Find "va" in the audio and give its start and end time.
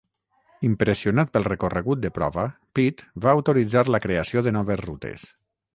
3.27-3.37